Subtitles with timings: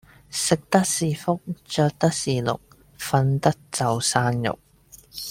[0.31, 2.59] 食得是福着得是祿
[2.97, 4.57] 瞓得就生肉